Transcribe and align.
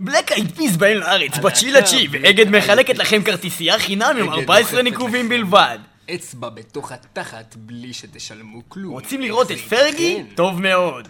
Black 0.00 0.32
Eyed 0.32 0.50
Peas 0.56 0.76
באים 0.76 0.98
לארץ 0.98 1.38
בתשיעי 1.38 1.72
לתשיעי, 1.72 2.08
ואגד 2.10 2.50
מחלקת 2.50 2.98
לכם 2.98 3.22
כרטיסייה 3.22 3.78
חינם 3.78 4.16
עם 4.20 4.30
14 4.30 4.82
ניקובים 4.82 5.28
בלבד. 5.28 5.78
אצבע 6.14 6.48
בתוך 6.48 6.92
התחת 6.92 7.56
בלי 7.58 7.92
שתשלמו 7.92 8.62
כלום. 8.68 8.92
רוצים 8.92 9.20
לראות 9.20 9.50
את 9.50 9.58
פרגי? 9.58 10.16
כן. 10.16 10.34
טוב 10.34 10.60
מאוד. 10.60 11.08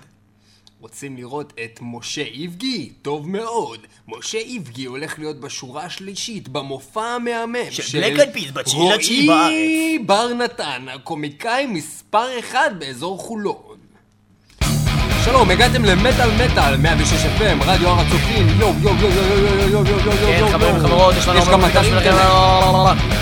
רוצים 0.80 1.16
לראות 1.16 1.52
את 1.64 1.78
משה 1.82 2.22
איבגי? 2.22 2.92
טוב 3.02 3.28
מאוד. 3.28 3.86
משה 4.08 4.38
איבגי 4.38 4.84
הולך 4.84 5.18
להיות 5.18 5.40
בשורה 5.40 5.84
השלישית 5.84 6.48
במופע 6.48 7.02
המהמם 7.02 7.70
של 7.70 8.00
Black 8.00 8.18
Eyed 8.18 8.32
Peas 8.32 8.50
בתשיעי 8.52 8.90
לתשיעי 8.94 9.26
רועי 9.28 9.98
בר 10.06 10.32
נתן, 10.34 10.86
הקומיקאי 10.94 11.66
מספר 11.66 12.38
אחד 12.38 12.70
באזור 12.78 13.18
חולון. 13.18 13.69
שלום, 15.24 15.50
הגעתם 15.50 15.84
למת 15.84 16.12
על 16.12 16.30
מטאל, 16.30 16.76
106 16.76 17.12
FM, 17.12 17.64
רדיו 17.66 17.88
הר 17.88 18.00
הצופים, 18.00 18.46
יואו 18.58 18.72
יואו 18.82 18.94
יואו 19.00 19.12
יואו 19.12 19.38
יואו 19.38 19.68
יואו 19.70 19.86
יואו 19.86 20.00
יואו 20.04 20.38
יואו 20.38 20.48
כן, 20.48 20.52
חברים. 20.52 20.76
וחברות, 20.76 21.14
יש 21.16 21.28
לנו 21.28 21.40
גם 21.52 21.64
אתר 21.64 21.82
אינטרנט. 21.82 22.18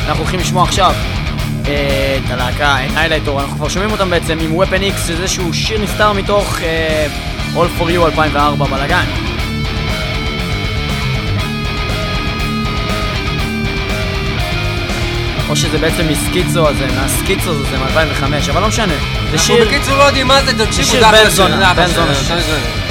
אנחנו 0.06 0.22
הולכים 0.22 0.40
לשמוע 0.40 0.62
עכשיו 0.62 0.94
את 1.62 2.30
הלהקה, 2.30 2.76
Annihilator, 2.94 3.40
אנחנו 3.40 3.56
כבר 3.56 3.68
שומעים 3.68 3.90
אותם 3.90 4.10
בעצם 4.10 4.38
עם 4.40 4.60
Weapon 4.60 4.94
X, 4.96 4.98
שזה 4.98 5.22
איזשהו 5.22 5.54
שיר 5.54 5.82
נסתר 5.82 6.12
מתוך 6.12 6.60
אה, 6.62 7.06
All 7.54 7.80
for 7.80 7.84
You 7.84 8.06
2004 8.06 8.66
בלאגן. 8.66 9.04
או 15.48 15.56
שזה 15.56 15.78
בעצם 15.78 16.08
מ 16.08 16.17
Schizo 16.17 16.68
הזה, 16.68 16.86
מה 16.96 17.10
Schizo 17.10 17.50
הזה 17.50 17.78
מ-2005, 17.78 18.50
אבל 18.50 18.60
לא 18.60 18.68
משנה. 18.68 18.92
זה 18.92 18.96
אנחנו 19.22 19.38
שיר... 19.38 19.64
בקיצור 19.64 19.98
לא 19.98 20.02
יודעים 20.02 20.26
מה 20.26 20.42
זה, 20.42 20.64
תקשיבו, 20.66 20.88
זה 20.90 21.06
אחלה 21.08 21.24
בן 21.24 21.30
זונה, 21.30 21.48
שיר, 21.48 21.58
זה 21.58 21.64
אחלה 21.64 21.74
בן 21.74 21.92
זונה. 21.92 22.87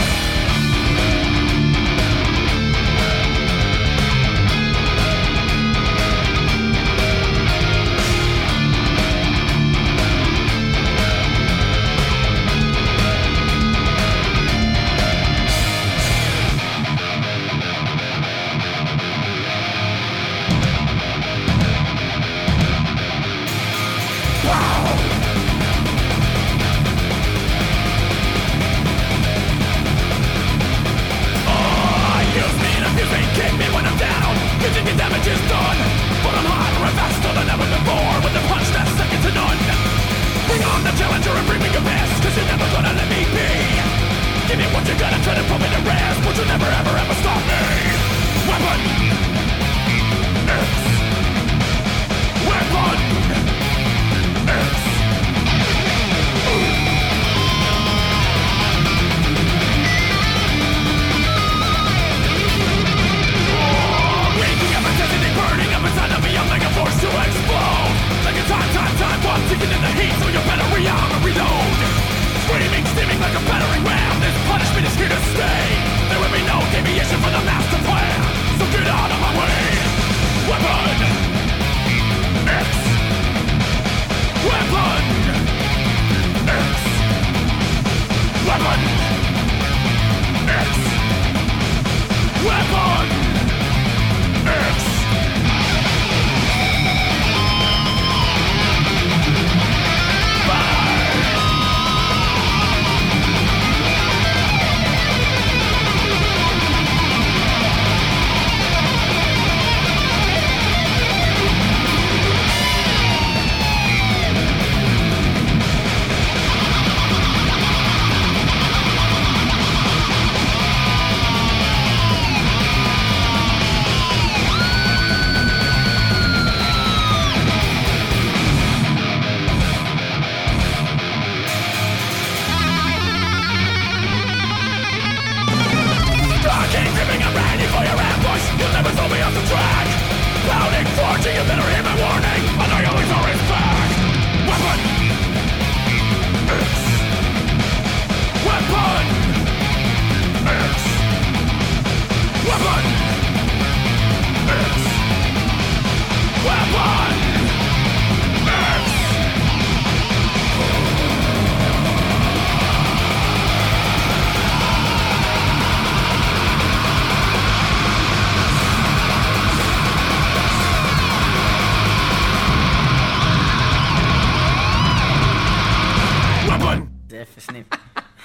זה 177.17 177.23
אחלה 177.23 177.41
שיר. 177.41 177.41
זה 177.41 177.41
אפס 177.41 177.49
ניב. 177.51 177.65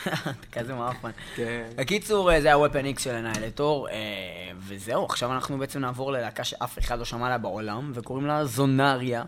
אתה 0.02 0.46
כזה 0.52 0.74
מעפן. 0.74 1.10
כן. 1.36 1.70
בקיצור, 1.76 2.32
אה, 2.32 2.40
זה 2.40 2.54
ה-Weapon 2.54 2.96
X 2.96 3.00
של 3.00 3.14
הניילטור, 3.14 3.88
אה, 3.88 3.94
וזהו, 4.58 5.04
עכשיו 5.04 5.32
אנחנו 5.32 5.58
בעצם 5.58 5.80
נעבור 5.80 6.12
ללהקה 6.12 6.44
שאף 6.44 6.78
אחד 6.78 6.98
לא 6.98 7.04
שמע 7.04 7.28
לה 7.28 7.38
בעולם, 7.38 7.92
וקוראים 7.94 8.26
לה 8.26 8.44
זונריה. 8.44 9.22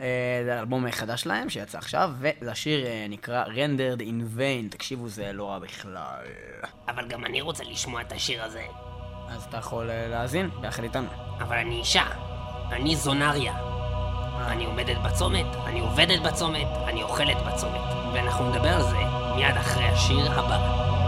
אה, 0.00 0.42
זה 0.44 0.56
האלבום 0.56 0.86
החדש 0.86 1.22
שלהם, 1.22 1.50
שיצא 1.50 1.78
עכשיו, 1.78 2.10
ולשיר 2.18 2.86
נקרא 3.08 3.44
Rendered 3.44 4.00
in 4.00 4.38
Vain, 4.38 4.70
תקשיבו, 4.70 5.08
זה 5.08 5.32
לא 5.32 5.50
רע 5.50 5.58
בכלל. 5.58 6.24
אבל 6.88 7.08
גם 7.08 7.24
אני 7.24 7.40
רוצה 7.40 7.64
לשמוע 7.64 8.00
את 8.00 8.12
השיר 8.12 8.44
הזה. 8.44 8.64
אז 9.28 9.42
אתה 9.48 9.56
יכול 9.56 9.84
להאזין 9.86 10.50
ביחד 10.60 10.82
איתנו. 10.82 11.08
אבל 11.38 11.56
אני 11.56 11.78
אישה. 11.78 12.04
אני 12.72 12.96
זונריה. 12.96 13.83
אני 14.46 14.64
עומדת 14.64 14.96
בצומת, 14.98 15.46
אני 15.66 15.80
עובדת 15.80 16.20
בצומת, 16.20 16.66
אני 16.86 17.02
אוכלת 17.02 17.36
בצומת. 17.46 17.80
ואנחנו 18.12 18.50
נדבר 18.50 18.68
על 18.68 18.82
זה 18.82 18.98
מיד 19.36 19.56
אחרי 19.56 19.84
השיר 19.84 20.32
הבא. 20.32 21.03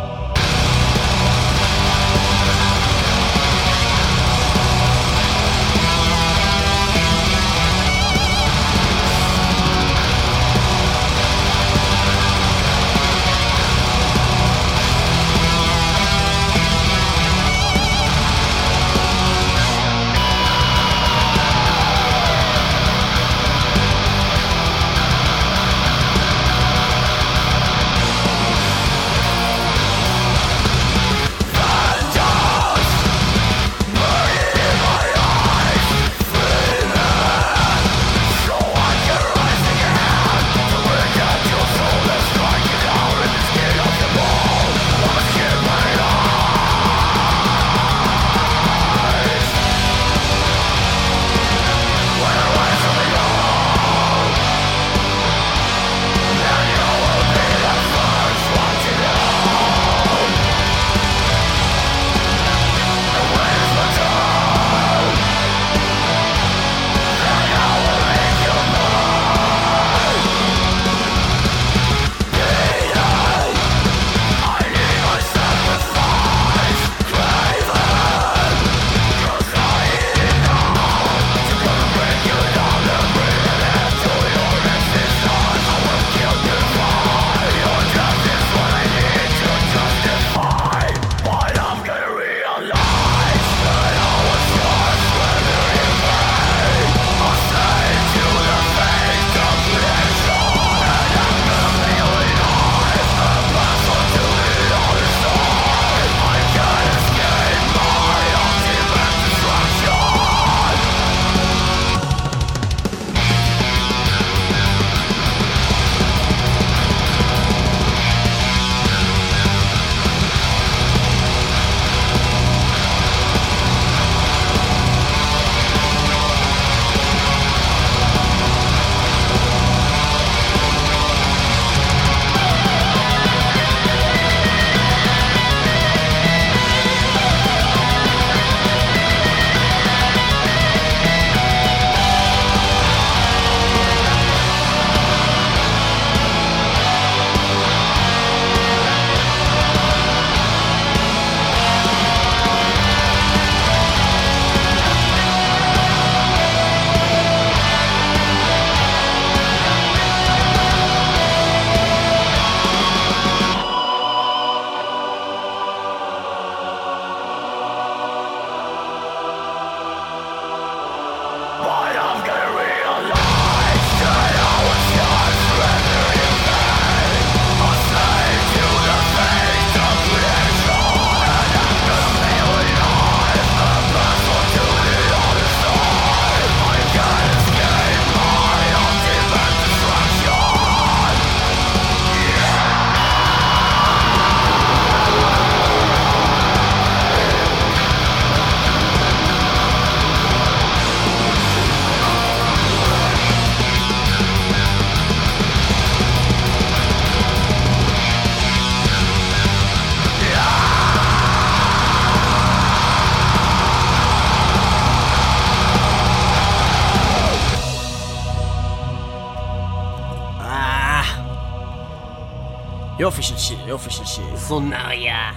יופי 223.07 223.23
של 223.23 223.37
שיר, 223.37 223.69
יופי 223.69 223.91
של 223.91 224.05
שיר. 224.05 224.37
זונריה. 224.37 225.33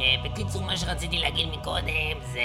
אה, 0.00 0.14
בקיצור, 0.24 0.62
מה 0.62 0.76
שרציתי 0.76 1.18
להגיד 1.18 1.48
מקודם 1.48 2.20
זה 2.32 2.40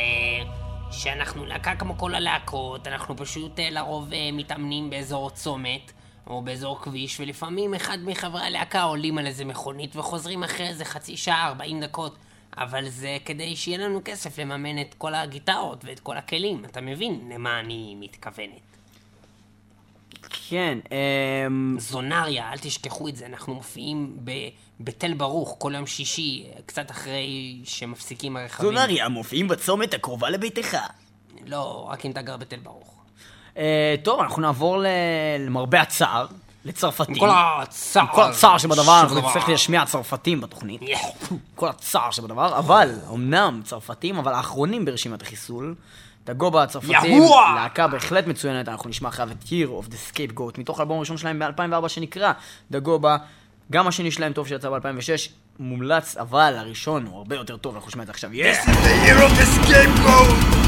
שאנחנו 0.92 1.46
להקה 1.46 1.76
כמו 1.76 1.98
כל 1.98 2.16
הלהקות, 2.16 2.88
אנחנו 2.88 3.18
פשוט 3.18 3.60
אה, 3.60 3.70
לרוב 3.70 4.14
אה, 4.14 4.30
מתאמנים 4.34 4.90
באזור 4.90 5.30
צומת. 5.30 5.92
או 6.28 6.42
באזור 6.42 6.82
כביש, 6.82 7.20
ולפעמים 7.20 7.74
אחד 7.74 7.98
מחברי 8.06 8.42
הלהקה 8.42 8.82
עולים 8.82 9.18
על 9.18 9.28
איזה 9.28 9.46
מכונית 9.46 9.96
וחוזרים 9.96 10.44
אחרי 10.44 10.68
איזה 10.68 10.86
חצי 10.86 11.18
שעה, 11.18 11.48
40 11.48 11.82
דקות. 11.82 12.18
אבל 12.58 12.90
זה 12.90 13.18
כדי 13.26 13.56
שיהיה 13.56 13.78
לנו 13.78 14.02
כסף 14.06 14.40
לממן 14.40 14.82
את 14.82 14.94
כל 14.98 15.16
הגיטרות 15.16 15.86
ואת 15.86 16.00
כל 16.00 16.18
הכלים. 16.18 16.66
אתה 16.66 16.82
מבין 16.82 17.30
למה 17.34 17.60
אני 17.60 17.96
מתכוונת. 18.00 18.73
כן, 20.50 20.78
אמ... 21.48 21.76
זונריה, 21.80 22.52
אל 22.52 22.58
תשכחו 22.58 23.08
את 23.08 23.16
זה, 23.16 23.26
אנחנו 23.26 23.54
מופיעים 23.54 24.18
ב... 24.24 24.32
בתל 24.80 25.14
ברוך 25.14 25.56
כל 25.60 25.72
יום 25.76 25.88
שישי, 25.88 26.46
קצת 26.66 26.92
אחרי 26.92 27.60
שמפסיקים 27.64 28.38
הרכבים. 28.38 28.70
זונריה, 28.70 29.10
מופיעים 29.10 29.48
בצומת 29.48 29.94
הקרובה 29.94 30.30
לביתך. 30.30 30.78
לא, 31.46 31.88
רק 31.90 32.06
אם 32.06 32.12
אתה 32.12 32.22
גר 32.22 32.38
בתל 32.38 32.60
ברוך. 32.60 32.94
אה, 33.58 33.96
טוב, 34.04 34.20
אנחנו 34.20 34.42
נעבור 34.42 34.78
ל- 34.78 34.88
למרבה 35.40 35.82
הצער, 35.82 36.26
לצרפתים. 36.66 37.16
עם 37.16 37.20
כל 37.20 37.30
הצער. 37.32 38.04
עם 38.04 38.08
כל 38.16 38.22
הצער 38.22 38.58
שבדבר, 38.58 39.00
אנחנו 39.02 39.10
שבדבר. 39.16 39.28
נצטרך 39.28 39.50
להשמיע 39.50 39.86
צרפתים 39.86 40.42
בתוכנית. 40.42 40.82
עם 40.82 41.38
כל 41.56 41.68
הצער 41.68 42.12
שבדבר, 42.12 42.58
אבל, 42.60 42.90
אמנם 43.14 43.62
צרפתים, 43.66 44.18
אבל 44.18 44.34
האחרונים 44.34 44.86
ברשימת 44.86 45.22
החיסול. 45.22 45.76
דגובה 46.26 46.64
הצרפתים, 46.64 46.96
יהוה! 47.06 47.56
להקה 47.56 47.88
בהחלט 47.88 48.28
מצוינת, 48.28 48.70
אנחנו 48.70 48.90
נשמע 48.90 49.10
עכשיו 49.10 49.30
את 49.32 49.44
Year 49.44 49.84
of 49.84 49.90
the 49.90 50.12
Scapegoat, 50.12 50.60
מתוך 50.60 50.80
האלבום 50.80 50.98
הראשון 50.98 51.18
שלהם 51.18 51.40
ב-2004 51.40 51.88
שנקרא 51.88 52.32
דגובה. 52.72 53.18
גם 53.72 53.88
השני 53.88 54.12
שלהם 54.12 54.34
טוב 54.34 54.48
שיצא 54.48 54.70
ב-2006, 54.70 55.30
מומלץ, 55.60 56.18
אבל 56.18 56.54
הראשון 56.58 57.06
הוא 57.06 57.18
הרבה 57.18 57.36
יותר 57.36 57.58
טוב, 57.58 57.76
אנחנו 57.76 57.88
נשמע 57.88 58.04
את 58.04 58.08
זה 58.08 58.12
עכשיו. 58.12 58.30
Yeah! 58.32 60.63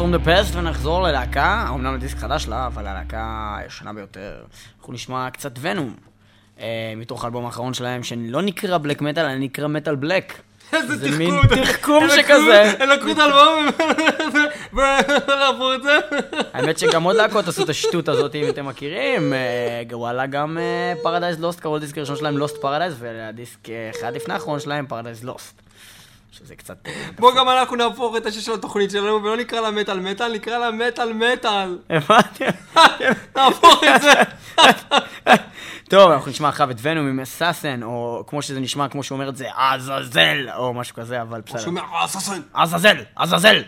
From 0.00 0.14
the 0.14 0.26
Past 0.26 0.56
ונחזור 0.56 1.02
ללהקה, 1.02 1.66
אמנם 1.74 1.94
לדיסק 1.94 2.16
חדש 2.16 2.48
לה, 2.48 2.66
אבל 2.66 2.86
הלהקה 2.86 3.56
הישנה 3.58 3.92
ביותר. 3.92 4.42
אנחנו 4.78 4.92
נשמע 4.92 5.30
קצת 5.30 5.52
Venom, 5.60 5.94
אה, 6.60 6.92
מתוך 6.96 7.24
האלבום 7.24 7.46
האחרון 7.46 7.74
שלהם, 7.74 8.02
שלא 8.02 8.42
נקרא 8.42 8.78
Black 8.78 9.02
Metal, 9.02 9.24
אלא 9.24 9.38
נקרא 9.38 9.66
Metal 9.66 9.94
Black. 9.94 10.32
איזה 10.72 10.96
זה 10.96 11.18
מין 11.18 11.34
תחכום. 11.42 11.64
תחכום 11.64 12.08
שכזה. 12.08 12.72
הם 12.78 12.88
לקחו 12.88 13.10
את 13.10 13.18
האלבום 13.18 13.66
ולעבור 15.26 15.74
את 15.74 15.82
זה. 15.82 15.98
האמת 16.54 16.78
שגם 16.78 17.02
עוד 17.02 17.16
להקות 17.16 17.48
עשו 17.48 17.64
את 17.64 17.68
השטות 17.68 18.08
הזאת, 18.08 18.34
אם 18.34 18.48
אתם 18.48 18.66
מכירים. 18.66 19.32
אה, 19.32 19.82
וואלה, 19.92 20.26
גם 20.26 20.58
Paradise 21.02 21.40
Lost, 21.40 21.60
קראו 21.60 21.76
לדיסק 21.76 21.98
הראשון 21.98 22.16
שלהם 22.16 22.38
Lost 22.38 22.56
Paradise, 22.56 22.94
והדיסק 22.98 23.70
אה, 23.70 23.90
אחד 23.90 24.14
לפני 24.14 24.34
האחרון 24.34 24.60
שלהם 24.60 24.86
Paradise 24.86 25.24
Lost. 25.24 25.62
שזה 26.30 26.56
קצת... 26.56 26.76
אה, 26.86 26.92
בוא 27.18 27.32
גם 27.36 27.48
אנחנו 27.48 27.76
נהפוך 27.76 28.16
את 28.16 28.26
השם 28.26 28.40
של 28.40 28.52
התוכנית 28.52 28.90
שלנו 28.90 29.22
ולא 29.22 29.36
נקרא 29.36 29.60
לה 29.60 29.70
מטאל 29.70 30.00
מטאל, 30.00 30.32
נקרא 30.32 30.58
לה 30.58 30.70
מטאל 30.70 31.12
מטאל. 31.12 31.78
הבנתי. 31.90 32.44
נהפוך 33.36 33.84
את 33.96 34.02
זה. 34.02 34.12
טוב, 35.90 36.10
אנחנו 36.10 36.30
נשמע 36.30 36.48
עכשיו 36.48 36.70
את 36.70 36.76
ונום 36.82 37.08
עם 37.08 37.20
אסאסן, 37.20 37.82
או 37.82 38.24
כמו 38.26 38.42
שזה 38.42 38.60
נשמע, 38.60 38.88
כמו 38.88 39.02
שהוא 39.02 39.16
אומר 39.16 39.28
את 39.28 39.36
זה, 39.36 39.46
עזאזל, 39.56 40.48
או 40.56 40.74
משהו 40.74 40.94
כזה, 40.94 41.22
אבל 41.22 41.40
בסדר. 41.46 41.58
שומע, 41.58 41.80
אה, 41.80 42.06
ססן. 42.06 42.40
עזאזל, 42.54 42.96
עזאזל. 43.16 43.62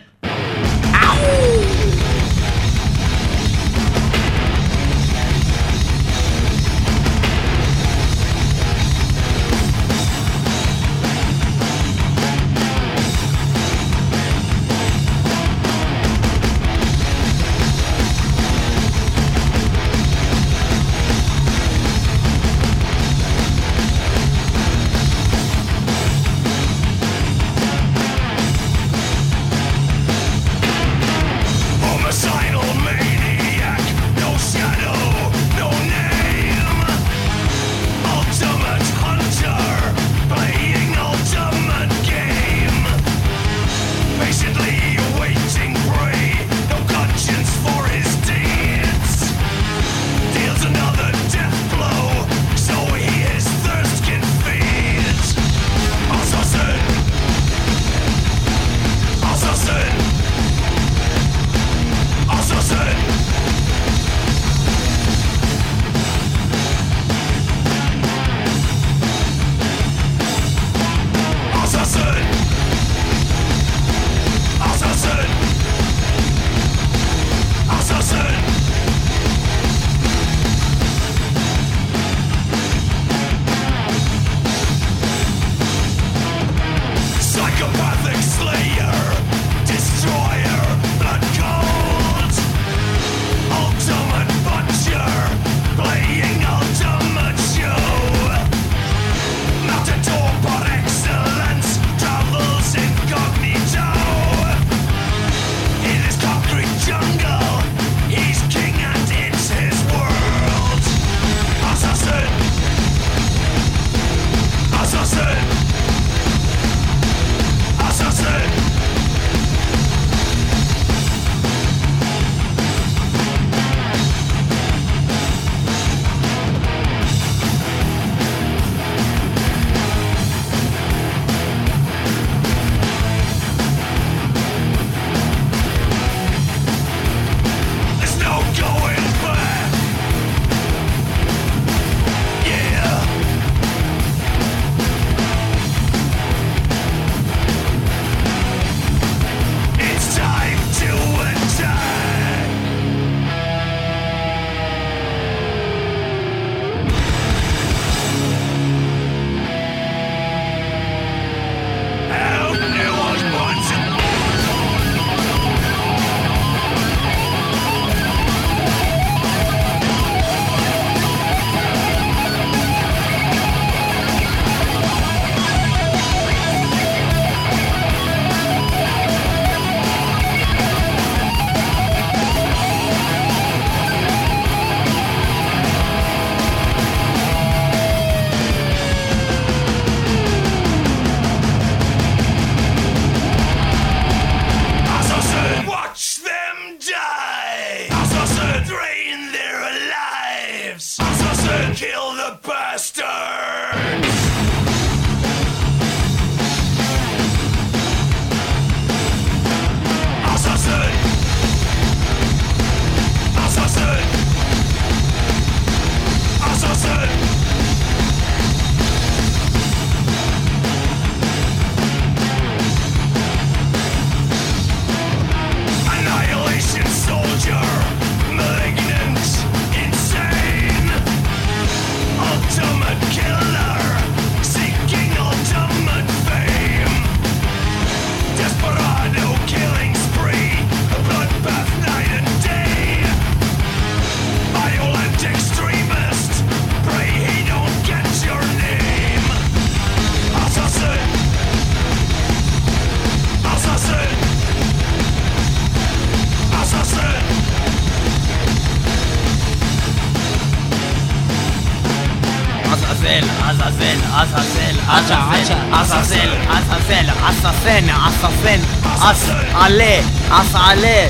עלה, 269.65 269.99
עס 270.31 270.55
עלה, 270.55 271.07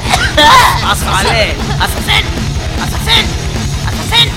עס 0.92 1.04
עלה, 1.04 1.52
עססן, 1.84 2.26
עססן, 2.80 3.26
עססן. 3.88 4.28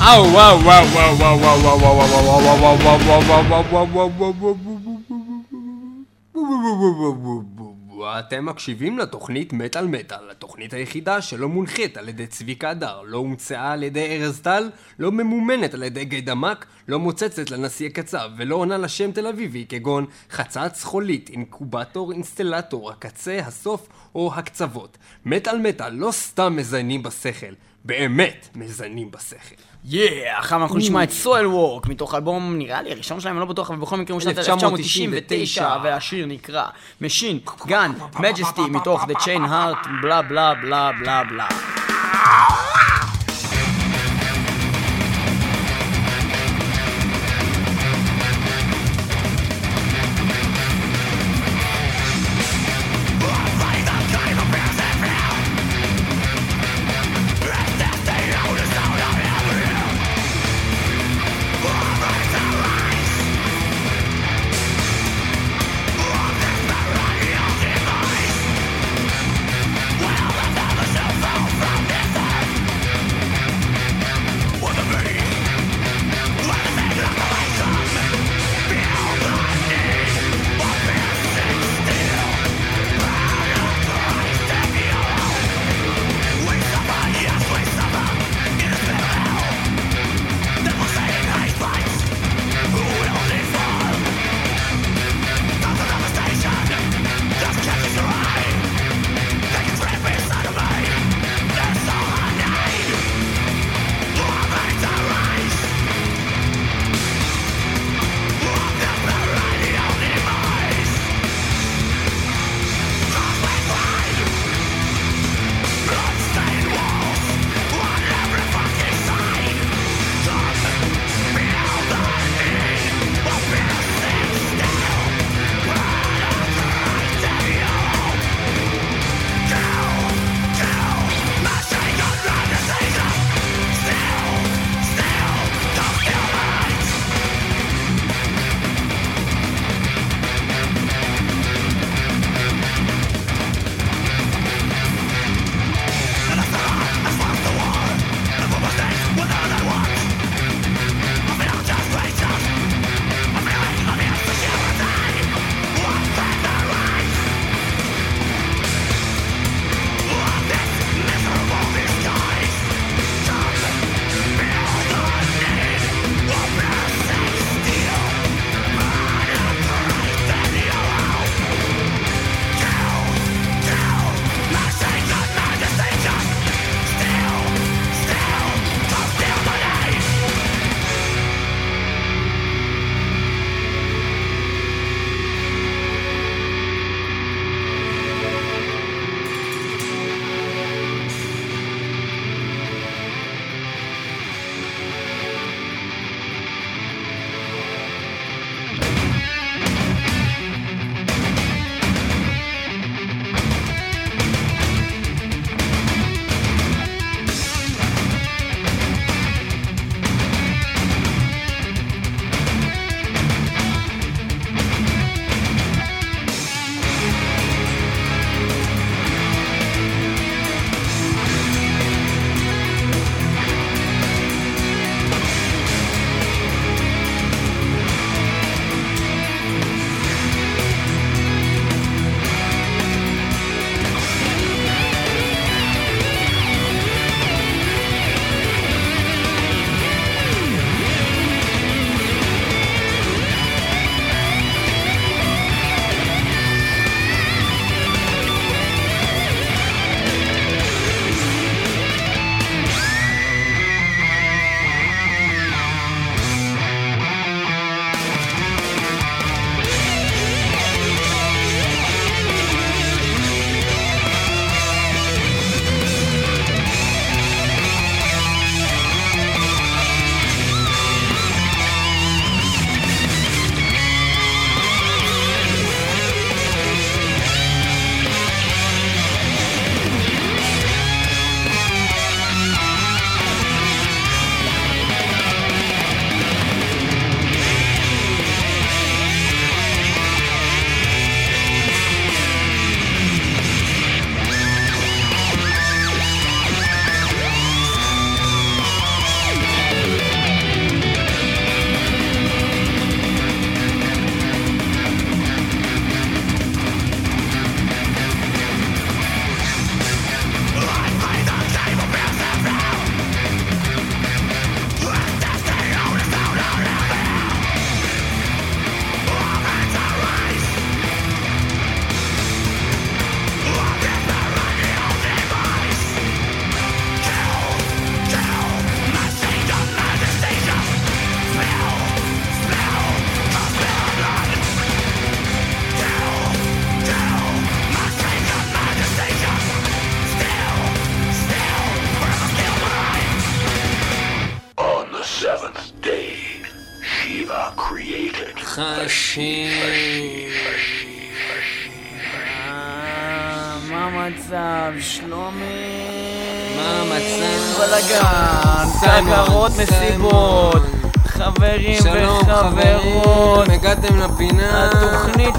אאו 0.00 0.32
וואו 0.32 0.60
וואו 0.60 0.86
וואו 0.86 1.18
וואו 1.18 1.38
וואו 1.40 1.60
וואו 1.60 1.80
וואו 1.80 1.98
וואו 1.98 2.58
וואו 2.58 2.78
וואו 2.78 3.50
וואו 3.70 3.90
וואו 3.92 4.10
וואו 4.10 4.32
וואו 4.40 4.54
וואו 7.88 8.18
אתם 8.18 8.46
מקשיבים 8.46 8.98
לתוכנית 8.98 9.52
מטאל 9.52 9.86
מטאל, 9.86 10.30
התוכנית 10.54 10.74
היחידה 10.74 11.22
שלא 11.22 11.48
מונחית 11.48 11.96
על 11.96 12.08
ידי 12.08 12.26
צביקה 12.26 12.70
הדר, 12.70 13.02
לא 13.02 13.18
הומצאה 13.18 13.72
על 13.72 13.82
ידי 13.82 14.06
ארז 14.06 14.40
טל, 14.40 14.70
לא 14.98 15.12
ממומנת 15.12 15.74
על 15.74 15.82
ידי 15.82 16.04
גיא 16.04 16.20
דמק, 16.20 16.66
לא 16.88 16.98
מוצצת 16.98 17.50
לנשיא 17.50 17.86
הקצב, 17.86 18.30
ולא 18.36 18.56
עונה 18.56 18.78
לשם 18.78 19.12
תל 19.12 19.26
אביבי 19.26 19.66
כגון 19.68 20.06
חצץ 20.30 20.84
חולית, 20.84 21.30
אינקובטור, 21.30 22.12
אינסטלטור, 22.12 22.90
הקצה, 22.90 23.38
הסוף 23.38 23.88
או 24.14 24.34
הקצוות. 24.34 24.98
מת 25.24 25.41
על 25.41 25.58
מטאל 25.58 25.92
לא 25.92 26.12
סתם 26.12 26.56
מזיינים 26.56 27.02
בשכל, 27.02 27.54
באמת 27.84 28.48
מזיינים 28.54 29.10
בשכל. 29.10 29.73
יאה, 29.84 30.38
עכשיו 30.38 30.62
אנחנו 30.62 30.78
נשמע 30.78 31.02
את 31.02 31.10
Soilwork 31.10 31.86
מתוך 31.86 32.14
אלבום, 32.14 32.58
נראה 32.58 32.82
לי, 32.82 32.92
הראשון 32.92 33.20
שלהם, 33.20 33.38
לא 33.38 33.44
בטוח, 33.44 33.70
אבל 33.70 33.78
בכל 33.78 33.96
מקרה 33.96 34.14
הוא 34.14 34.18
משנת 34.18 34.38
1999, 34.38 35.76
והשיר 35.82 36.26
נקרא 36.26 36.64
Machinegun 37.00 37.92
Majesty 38.18 38.62
מתוך 38.70 39.04
The 39.04 39.14
Chainheart, 39.14 39.88
בלה 40.02 40.22
בלה 40.22 40.54
בלה 40.54 40.90
בלה 41.00 41.24
בלה. 41.24 41.46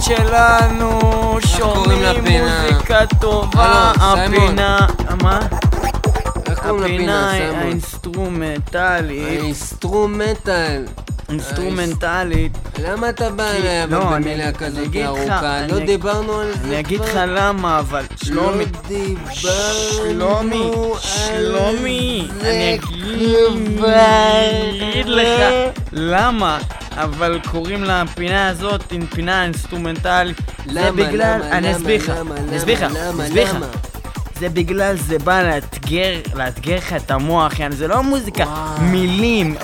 שלנו, 0.06 1.00
שומעים? 1.58 2.44
מוזיקה 2.44 3.06
טובה. 3.20 3.92
הפינה, 4.00 4.88
מה? 5.22 5.40
הפינה? 6.46 7.32
האינסטרומנטלית, 7.32 9.28
האינסטרומנטל. 9.28 10.86
אינסטרומנטלית, 11.30 12.52
למה 12.80 13.10
אתה 13.10 13.30
בא 13.30 13.44
אליי 13.44 13.84
אבל 13.84 13.98
לא, 13.98 14.06
במילה 14.06 14.52
כזאת 14.52 14.88
ארוכה? 15.06 15.62
לא 15.70 15.80
דיברנו 15.80 16.40
על 16.40 16.52
זה 16.54 16.68
אני 16.68 16.80
אגיד 16.80 17.02
לך 17.02 17.10
כבר? 17.12 17.26
למה, 17.26 17.80
אבל 17.80 18.04
שלומי, 18.24 18.66
לא 18.66 18.88
דיברנו 18.88 19.34
שלומי, 19.34 20.72
על 20.74 21.00
שלומי, 21.00 22.28
זה 22.42 22.50
אני 22.50 22.80
אגיד 24.92 25.06
לך 25.06 25.54
למה, 25.92 26.58
אבל 26.96 27.40
קוראים 27.52 27.84
לפינה 27.84 28.48
הזאת 28.48 28.94
פינה 29.10 29.44
אינסטרומנטלית. 29.44 30.38
זה 30.38 30.80
למה, 30.82 30.92
בגלל, 30.92 31.38
למה, 31.40 31.52
אני 31.52 31.76
אסביר 31.76 32.04
לך, 32.04 32.12
אני 32.50 32.58
אסביר 32.58 32.86
לך, 32.86 32.94
אסביר 33.26 33.44
לך. 33.44 33.58
זה 34.40 34.50
בגלל 34.50 34.96
זה 34.98 35.20
בא 35.20 35.42
לאתגר, 35.44 36.20
לאתגר 36.36 36.78
לך 36.78 36.94
את 36.94 37.12
המוח, 37.12 37.60
יעני, 37.60 37.76
זה 37.76 37.88
לא 37.88 38.04
מוזיקה, 38.04 38.44
וואו. 38.44 38.82
מילים, 38.82 39.56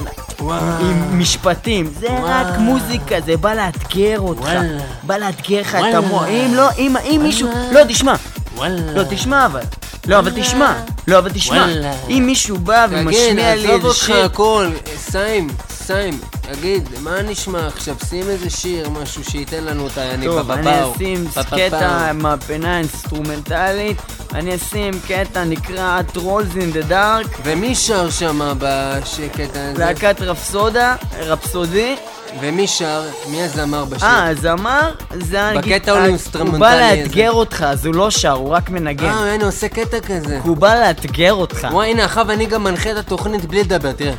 עם 0.79 1.19
משפטים, 1.19 1.93
זה 1.99 2.07
רק 2.23 2.47
וואו. 2.47 2.59
מוזיקה, 2.61 3.21
זה 3.25 3.37
בא 3.37 3.53
לאתגר 3.53 4.19
אותך, 4.19 4.41
וואלה. 4.41 4.79
בא 5.03 5.17
לאתגר 5.17 5.61
לך 5.61 5.75
את. 5.75 5.93
המוח, 5.93 6.23
אם 6.27 6.51
לא, 6.55 6.69
אם 6.77 6.95
אם 6.97 7.19
מישהו. 7.23 7.49
לא, 7.71 7.79
תשמע, 7.87 8.13
וואלה. 8.55 8.91
לא, 8.93 9.03
תשמע 9.09 9.45
אבל. 9.45 9.61
לא, 10.07 10.19
אבל 10.19 10.31
תשמע. 10.35 10.73
לא, 11.07 11.17
אבל 11.17 11.31
תשמע. 11.33 11.65
אם 12.09 12.23
מישהו 12.25 12.57
בא 12.57 12.87
ומשמיע 12.89 13.55
לי 13.55 13.63
עזוב 13.65 13.71
איזה 13.71 13.87
אותך 13.87 14.03
שיר... 14.03 14.25
הכל. 14.25 14.67
סיים, 14.97 15.47
סיים. 15.81 16.19
תגיד, 16.41 16.89
מה 16.99 17.21
נשמע 17.21 17.67
עכשיו? 17.67 17.95
שים 18.09 18.29
איזה 18.29 18.49
שיר, 18.49 18.89
משהו 18.89 19.23
שייתן 19.23 19.63
לנו 19.63 19.87
את 19.87 19.97
היעני 19.97 20.25
טוב, 20.25 20.51
אני. 20.51 20.69
אשים. 20.95 21.27
קטע 21.55 22.11
מהפינה 22.13 22.75
האינסטרומנטלית. 22.75 23.97
אני 24.33 24.55
אשים 24.55 24.93
קטע 25.07 25.43
נקרא 25.43 26.01
Trolls 26.13 26.55
in 26.55 26.75
the 26.75 26.89
Dark. 26.91 27.39
ומי 27.43 27.75
שר 27.75 28.09
שם 28.09 28.53
בשקט 28.59 29.49
הזה? 29.55 29.73
להקת 29.77 30.21
רפסודה, 30.21 30.95
Rhapsody. 31.19 31.95
ומי 32.39 32.67
שר? 32.67 33.01
מי 33.29 33.43
הזמר 33.43 33.85
בשיר? 33.85 34.07
אה, 34.07 34.27
הזמר, 34.27 34.91
זה 35.13 35.41
הנגיד... 35.41 35.73
בקטע 35.73 35.91
הוא 35.91 35.99
האינסטרומנטלי 35.99 36.59
בא 36.59 36.71
הזה. 36.71 37.01
לאתגר 37.01 37.31
אותך, 37.31 37.65
אז 37.67 37.85
הוא 37.85 37.95
לא 37.95 38.11
שר, 38.11 38.31
הוא 38.31 38.49
רק 38.49 38.69
מנגן. 38.69 39.05
אה, 39.05 39.33
הנה, 39.33 39.45
עושה 39.45 39.67
קטע 39.69 39.99
כזה. 39.99 40.39
הוא 40.43 40.57
בא 40.57 40.79
לאתגר 40.79 41.33
אותך. 41.33 41.67
וואי, 41.71 41.91
הנה, 41.91 42.05
אחאב, 42.05 42.29
אני 42.29 42.45
גם 42.45 42.63
מנחה 42.63 42.91
את 42.91 42.97
התוכנית 42.97 43.45
בלי 43.45 43.63
לדבר, 43.63 43.91
תראה. 43.91 44.13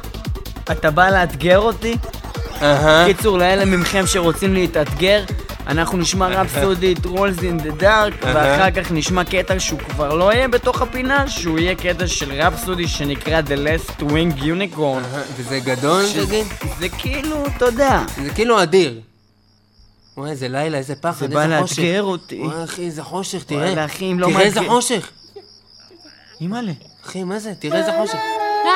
אתה 0.70 0.90
בא 0.90 1.11
לאתגר 1.11 1.59
אותי? 1.59 1.96
אהה. 2.62 3.07
קיצור, 3.07 3.38
לאלה 3.38 3.64
מכם 3.64 4.07
שרוצים 4.07 4.55
להתאתגר, 4.55 5.25
אנחנו 5.66 5.98
נשמע 5.98 6.29
רפסודי 6.29 6.94
Trolls 7.03 7.38
in 7.40 7.62
the 7.62 7.81
Dark, 7.81 7.85
אהה. 8.27 8.35
ואחר 8.35 8.70
כך 8.83 8.92
נשמע 8.92 9.25
קטע 9.25 9.59
שהוא 9.61 9.79
כבר 9.79 10.14
לא 10.14 10.33
יהיה 10.33 10.48
בתוך 10.48 10.83
הפינה, 10.83 11.29
שהוא 11.29 11.59
יהיה 11.59 11.75
קטע 11.75 12.07
של 12.07 12.33
רפסודי 12.33 12.88
שנקרא 12.88 13.40
The 13.40 13.59
Last 13.66 14.01
Wing 14.01 14.40
Unicorn. 14.42 15.05
וזה 15.37 15.59
גדול, 15.61 16.05
תגיד? 16.27 16.46
זה 16.79 16.88
כאילו, 16.88 17.44
אתה 17.57 17.64
יודע, 17.64 18.03
זה 18.25 18.31
כאילו 18.31 18.62
אדיר. 18.62 19.01
וואי, 20.16 20.31
איזה 20.31 20.48
לילה, 20.48 20.79
איזה 20.79 20.94
פחד, 20.94 21.18
זה 21.18 21.25
איזה 21.25 21.48
בא 21.55 21.61
חושך. 21.61 21.79
לאתגר 21.79 22.03
אותי. 22.03 22.40
וואי, 22.40 22.64
אחי, 22.64 22.83
איזה 22.85 23.03
חושך, 23.03 23.42
תראה. 23.44 23.66
וואלה, 23.66 23.85
אחי, 23.85 24.12
אם 24.12 24.18
לא 24.20 24.27
תראה 24.27 24.40
איזה 24.40 24.61
מאתגר- 24.61 24.75
חושך. 24.75 25.09
אימא'לה. 26.40 26.72
אחי, 27.07 27.25
מה 27.25 27.38
זה? 27.38 27.53
תראה 27.59 27.79
איזה 27.79 27.90
חושך. 28.01 28.14
The 28.14 28.68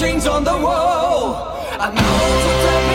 chains 0.00 0.26
on 0.26 0.44
the 0.44 0.56
wall. 0.56 1.56
And 1.78 1.94
now 1.94 2.89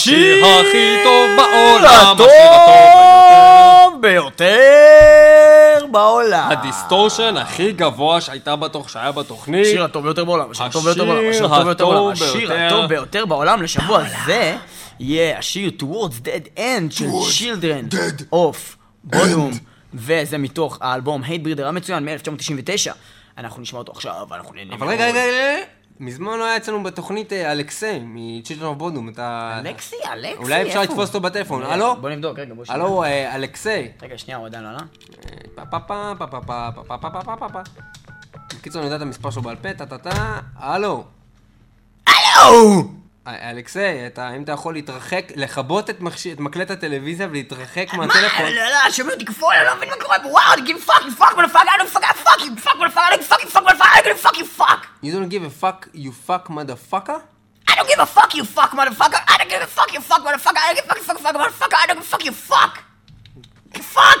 השיר 0.00 0.46
הכי 0.46 0.96
טוב 1.04 1.30
בעולם, 1.36 2.16
השיר 2.16 2.50
הטוב 2.52 4.02
ביותר. 4.02 5.86
בעולם. 5.90 6.48
הדיסטורשן 6.50 7.36
הכי 7.36 7.72
גבוה 7.72 8.20
שהייתה 8.20 8.56
בתוך, 8.56 8.90
שהיה 8.90 9.12
בתוכנית. 9.12 9.66
השיר 9.66 9.84
הטוב 9.84 10.04
ביותר 10.04 10.24
בעולם, 10.24 10.50
השיר 10.50 10.66
הטוב 10.66 10.84
ביותר 10.84 11.04
בעולם, 11.04 11.30
השיר 11.30 11.44
הטוב 11.54 11.64
ביותר 11.64 11.84
בעולם, 11.84 12.12
השיר. 12.12 12.52
הטוב 12.52 12.86
ביותר 12.86 13.26
בעולם 13.26 13.62
לשבוע 13.62 14.02
זה 14.26 14.56
יהיה 15.00 15.38
השיר 15.38 15.70
Towards 15.80 16.26
Dead 16.26 16.58
End 16.58 16.90
של 16.90 17.08
Children 17.08 17.94
of 18.34 18.76
Bodom, 19.14 19.54
וזה 19.94 20.38
מתוך 20.38 20.78
האלבום 20.80 21.24
Hatebreeder 21.24 21.64
המצוין 21.64 22.04
מ-1999. 22.04 22.92
אנחנו 23.38 23.62
נשמע 23.62 23.78
אותו 23.78 23.92
עכשיו, 23.92 24.26
ואנחנו 24.30 24.54
נהנה 24.54 24.74
אבל 24.74 24.88
רגע, 24.88 25.06
רגע, 25.06 25.20
רגע, 25.24 25.64
מזמן 26.00 26.38
לא 26.38 26.44
היה 26.44 26.56
אצלנו 26.56 26.82
בתוכנית 26.82 27.32
אלכסי, 27.32 27.98
מ 28.04 28.11
Children 28.11 28.64
of 28.66 28.76
Bodom, 28.78 29.08
אתה... 29.08 29.58
אלכסי, 29.64 29.96
אלכסי, 30.12 30.36
אולי 30.36 30.62
אפשר 30.62 30.82
לתפוס 30.82 31.08
אותו 31.08 31.20
בטלפון, 31.20 31.62
הלו? 31.62 31.96
בוא 32.00 32.10
נבדוק, 32.10 32.38
רגע, 32.38 32.54
בוא 32.54 32.64
שנייה. 32.64 32.80
הלו, 32.82 33.04
אלכסי. 33.34 33.88
רגע, 34.02 34.18
שנייה, 34.18 34.38
הוא 34.38 34.46
עדיין 34.46 34.64
לא 34.64 34.68
עלה. 34.68 34.78
פה 35.54 35.80
פה 35.80 36.12
פה 36.18 36.26
פה 36.28 37.10
פה 37.10 37.48
פה 37.48 37.60
בקיצור, 38.58 38.82
אני 38.82 38.86
יודע 38.86 38.96
את 38.96 39.02
המספר 39.02 39.30
שלו 39.30 39.42
בעל 39.42 39.56
פה, 39.56 39.74
טה 39.74 39.86
טה 39.86 39.98
טה, 39.98 40.40
הלו. 40.56 41.04
הלו! 42.06 42.84
אה, 43.26 43.50
אלכסי, 43.50 44.06
אתה, 44.06 44.30
אם 44.36 44.42
אתה 44.42 44.52
יכול 44.52 44.74
להתרחק, 44.74 45.22
לכבות 45.36 45.90
את 45.90 46.00
מכשי- 46.00 46.32
את 46.32 46.40
מקלט 46.40 46.70
הטלוויזיה 46.70 47.26
ולהתרחק 47.30 47.86
מה? 47.92 48.06
מהטלפון. 48.06 48.44
לא, 48.46 48.62
לא, 48.64 48.90
שומעים 48.90 49.14
אותי 49.20 49.32
כפול, 49.32 49.54
אני 49.54 49.66
לא 49.66 49.76
מבין 49.76 49.88
מה 49.88 49.94
קורה 50.04 50.20
פה, 50.22 50.28
וואו, 50.28 50.52
אני 50.54 50.62
כאילו 50.64 50.78
fuck, 50.80 50.96
you 51.02 51.20
fuck, 51.20 51.32
motherfucker, 51.34 51.68
I 51.68 51.78
don't 51.82 51.96
fuck, 51.96 52.04
I 52.04 52.14
fuck 52.14 52.40
you, 52.40 52.56
fuck, 52.64 52.76
motherfucker, 52.76 53.08
I 53.08 53.12
don't 53.12 53.24
fuck 53.24 53.42
you, 53.42 53.46
don't 55.12 55.28
give 55.28 55.44
a 55.44 55.50
fuck, 55.62 55.88
you 55.94 56.12
fuck 56.28 56.48
motherfucker? 56.48 57.18
I 57.70 57.74
don't 57.76 57.88
give 57.92 58.00
a 58.00 58.06
fuck 58.16 58.34
you, 58.34 58.44
fuck, 58.56 58.70
motherfucker, 58.78 59.20
I 59.32 59.34
don't 59.38 59.50
give 59.52 59.62
a 59.62 59.70
fuck 59.78 59.90
you, 59.94 60.00
fuck, 60.10 60.22
motherfucker, 60.26 60.60
I 60.66 60.72
don't 60.74 60.76
give 60.78 60.86
a 60.86 60.94
fuck 60.96 60.98
you, 61.00 61.04
fuck, 61.08 61.18
fuck, 61.24 61.34
motherfucker, 61.42 61.76
I 61.82 61.86
don't 61.88 61.98
give 61.98 62.06
a 62.06 62.10
fuck 62.12 62.24
you, 62.28 62.32
fuck! 62.50 62.74
You 63.76 63.82
fuck! 63.96 64.20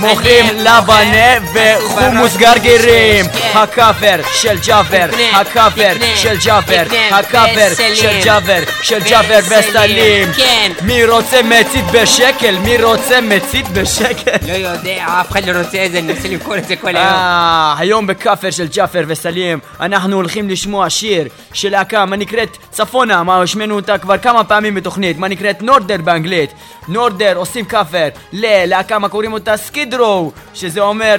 ג'אפר, 0.00 0.08
מוכר 0.08 0.40
את 0.40 0.46
חסר, 0.46 0.46
הסובארו. 0.46 0.46
גונבים 0.46 0.46
מכוניות, 0.46 0.46
שנת 0.46 0.46
עושים 0.46 0.46
86. 0.46 0.46
פיגועים, 0.46 0.46
מוכרים 0.46 0.56
לבנה 0.56 1.50
וחומוס 1.54 2.36
גרגירים, 2.36 3.24
86. 3.24 3.54
הכאפר 3.54 4.16
של 4.32 4.58
הכאפר 5.34 5.94
תקנה, 5.94 6.16
של 6.16 6.36
הכאפר 7.14 7.68
וסלים. 7.72 7.96
של 7.96 8.20
ג'אפר, 8.24 8.62
של 8.82 8.98
ג'אפר 8.98 9.38
וסלים, 9.48 10.32
כן. 10.32 10.72
מי 10.82 11.04
רוצה 11.04 11.42
מצית 11.42 11.84
בשקל? 11.92 12.58
מי 12.58 12.82
רוצה 12.82 13.20
מצית 13.20 13.68
בשקל? 13.68 14.36
לא 14.46 14.52
יודע, 14.52 15.06
אף 15.20 15.30
אחד 15.30 15.44
לא 15.44 15.58
רוצה 15.58 15.86
את 15.86 15.92
זה, 15.92 15.98
אני 15.98 16.12
מנסה 16.12 16.28
למכור 16.28 16.56
את 16.56 16.64
זה 16.64 16.76
כל 16.76 16.88
היום. 16.88 16.98
אה, 16.98 17.74
היום 17.78 18.06
בכאפר 18.06 18.50
של 18.50 18.66
ג'אפר 18.66 19.04
וסלים 19.06 19.58
אנחנו 19.80 20.16
הולכים 20.16 20.48
לשמוע 20.48 20.90
שיר 20.90 21.28
של 21.52 21.70
להקה 21.70 22.04
מה 22.04 22.16
נקראת 22.16 22.56
צפונה, 22.70 23.22
מה 23.22 23.42
השמענו 23.42 23.76
אותה 23.76 23.98
כבר 23.98 24.18
כמה 24.18 24.44
פעמים 24.44 24.74
בתוכנית, 24.74 25.18
מה 25.18 25.28
נקראת 25.28 25.62
נורדר 25.62 25.96
באנגלית. 25.96 26.50
נורדר 26.88 27.36
עושים 27.36 27.64
כאפר 27.64 28.08
ללהקה 28.32 28.98
מה 28.98 29.08
קוראים 29.08 29.32
אותה 29.32 29.56
סקידרו, 29.86 30.30
שזה 30.54 30.80
אומר 30.80 31.16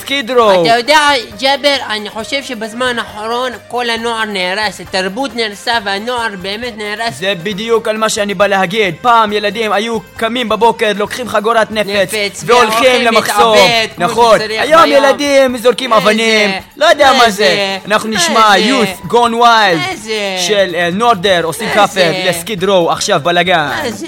סקידרו. 0.00 0.50
אתה 0.66 0.76
יודע, 0.78 0.98
ג'אבר, 1.40 1.76
אני 1.90 2.10
חושב 2.10 2.42
שבזמן 2.42 2.98
האחרון 2.98 3.52
כל 3.68 3.90
הנוער 3.90 4.24
נהרס, 4.24 4.80
התרבות 4.80 5.36
נהרסה 5.36 5.72
והנוער 5.84 6.28
באמת 6.42 6.74
נהרס. 6.76 7.14
זה 7.18 7.34
בדיוק 7.42 7.88
על 7.88 7.96
מה 7.96 8.08
שאני 8.08 8.34
בא 8.34 8.46
להגיד. 8.46 8.94
פעם 9.00 9.32
ילדים 9.32 9.72
היו 9.72 9.98
קמים 10.16 10.48
בבוקר, 10.48 10.92
לוקחים 10.96 11.28
חגורת 11.28 11.70
נפץ, 11.70 12.14
נפץ, 12.14 12.42
והולכים 12.46 13.02
למחסום. 13.02 13.56
נכון. 13.98 14.38
היום. 14.58 14.82
ילדים 14.86 15.56
זורקים 15.58 15.92
איזה- 15.92 16.04
אבנים, 16.04 16.50
לא 16.76 16.86
יודע 16.86 17.12
מה 17.18 17.24
איזה- 17.24 17.44
זה. 17.44 17.78
אנחנו 17.86 18.08
נשמע 18.10 18.54
איזה- 18.56 18.70
youth 18.70 19.10
gone 19.12 19.32
wild 19.42 19.90
איזה- 19.90 20.36
של 20.46 20.74
אה, 20.74 20.88
נורדר 20.92 21.40
עושים 21.44 21.68
איזה- 21.68 21.74
כאפר 21.80 22.12
לסקיד 22.28 22.64
רו 22.64 22.90
עכשיו 22.90 23.20
בלאגן. 23.24 23.68
מה 23.82 23.90
זה? 23.90 24.06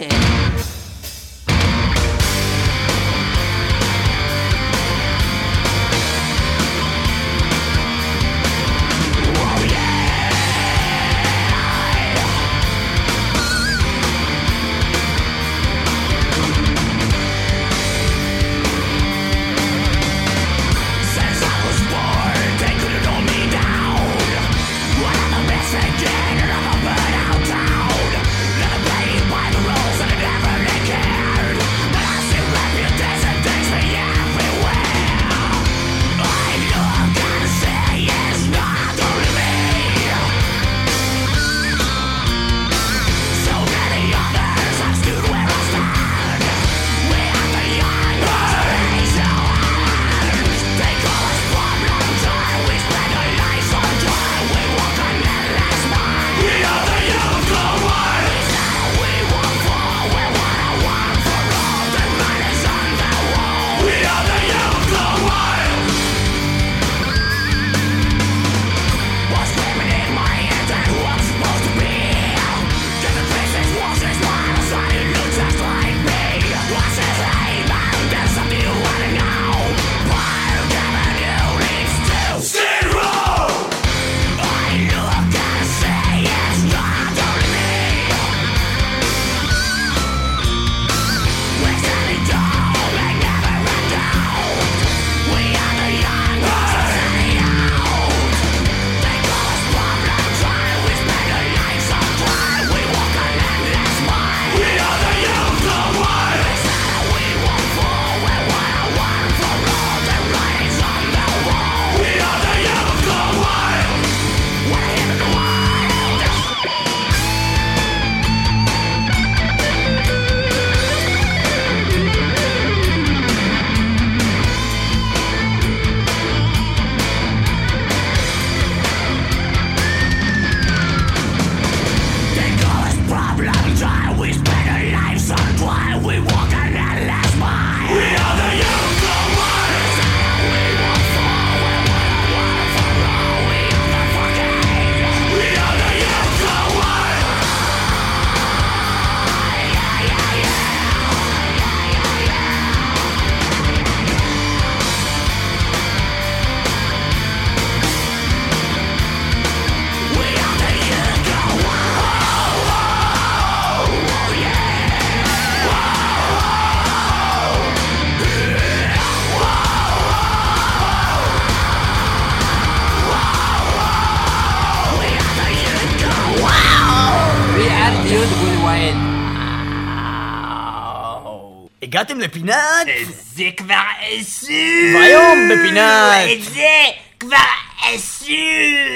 הגעתם 181.87 182.21
לפינת... 182.21 182.87
זה 183.35 183.45
כבר 183.57 183.75
עשו! 184.01 184.53
והיום 184.95 185.39
בפינת... 185.53 186.29
את 186.33 186.43
זה 186.43 186.85
כבר 187.21 187.37
עשו! 187.83 188.25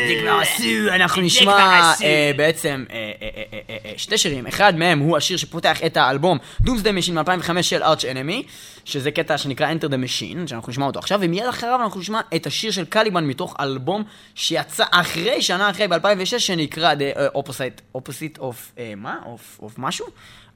זה 0.09 0.14
כבר 0.22 0.38
עשו, 0.41 0.95
אנחנו 0.95 1.22
נשמע 1.22 1.91
עשו. 1.93 2.05
אה, 2.05 2.32
בעצם 2.36 2.84
אה, 2.91 2.97
אה, 2.97 3.28
אה, 3.36 3.59
אה, 3.70 3.76
אה, 3.84 3.93
שתי 3.97 4.18
שירים, 4.18 4.47
אחד 4.47 4.76
מהם 4.76 4.99
הוא 4.99 5.16
השיר 5.16 5.36
שפותח 5.36 5.84
את 5.86 5.97
האלבום 5.97 6.38
Doomsday 6.62 7.09
Machine 7.09 7.12
מ-2005 7.12 7.62
של 7.62 7.82
Arch 7.82 8.03
Enemy, 8.03 8.47
שזה 8.84 9.11
קטע 9.11 9.38
שנקרא 9.38 9.72
Enter 9.72 9.86
the 9.86 10.07
Machine, 10.07 10.49
שאנחנו 10.49 10.70
נשמע 10.70 10.86
אותו 10.86 10.99
עכשיו, 10.99 11.18
ומיד 11.22 11.47
אחריו 11.47 11.82
אנחנו 11.82 12.01
נשמע 12.01 12.20
את 12.36 12.47
השיר 12.47 12.70
של 12.70 12.84
קליבן 12.84 13.24
מתוך 13.24 13.57
אלבום 13.61 14.05
שיצא 14.34 14.84
אחרי, 14.91 15.43
שנה 15.43 15.70
אחרי, 15.70 15.88
ב-2006, 15.88 16.38
שנקרא 16.38 16.95
The 16.95 17.18
אה, 17.18 17.26
Opposite, 17.28 17.99
Opposite 17.99 18.38
of, 18.38 18.78
אה, 18.78 18.93
מה? 18.97 19.16
of 19.61 19.64
משהו? 19.78 20.07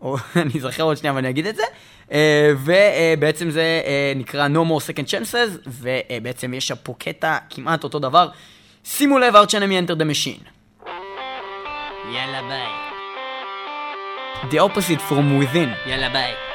או 0.05 0.17
אני 0.43 0.51
אזכר 0.57 0.83
עוד 0.83 0.97
שנייה 0.97 1.15
ואני 1.15 1.31
אגיד 1.31 1.47
את 1.47 1.57
זה. 1.57 1.63
אה, 2.13 2.53
ובעצם 2.65 3.51
זה 3.51 3.83
אה, 3.87 4.13
נקרא 4.17 4.49
No 4.49 4.69
More 4.69 4.83
Second 4.83 5.07
Chances, 5.07 5.59
ובעצם 5.67 6.55
יש 6.55 6.73
פה 6.73 6.95
קטע 6.99 7.39
כמעט 7.51 7.85
אותו 7.85 7.99
דבר. 7.99 8.29
שימו 8.85 9.19
לב, 9.19 9.37
Arch 9.37 9.51
Enemy 9.51 9.89
Enter 9.89 9.95
the 9.95 10.05
Machine. 10.05 10.49
יאללה 12.15 12.43
ביי. 12.49 12.85
The 14.51 14.55
opposite 14.55 15.11
from 15.11 15.43
within. 15.43 15.89
יאללה 15.89 16.09
ביי. 16.09 16.54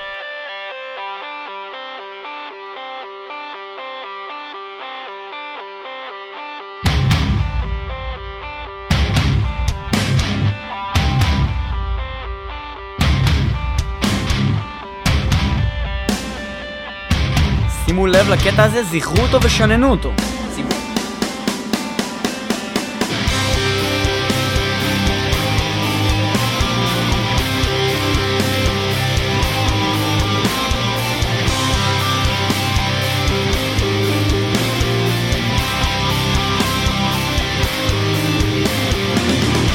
שימו 18.00 18.08
לב 18.08 18.30
לקטע 18.30 18.64
הזה, 18.64 18.84
זכרו 18.84 19.22
אותו 19.22 19.40
ושננו 19.44 19.92
אותו. 19.92 20.12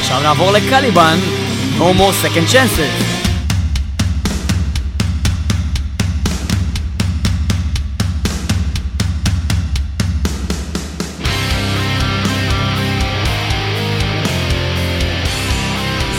עכשיו 0.01 0.21
נעבור 0.23 0.53
לקליבן, 0.53 1.19
No 1.79 1.83
more 1.83 2.15
second 2.23 2.53
chances. 2.53 3.14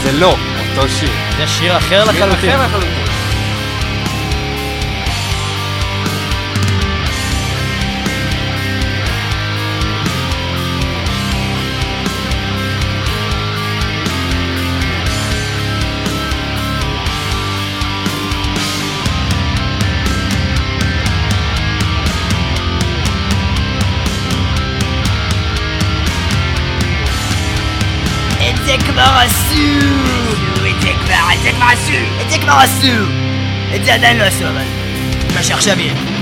זה 0.05 0.11
לא 0.11 0.35
אותו 0.69 0.89
שיר. 0.89 1.09
זה 1.37 1.47
שיר 1.47 1.77
אחר 1.77 2.03
לחלוטין. 2.03 2.49
אחר 2.49 2.65
לחלוטין. 2.65 3.04
זה 31.45 31.51
כבר, 31.51 31.71
את 32.21 32.31
זה 32.31 32.37
כבר 32.37 32.53
עשו! 32.53 33.05
את 33.75 33.85
זה 33.85 33.95
כבר 35.29 36.14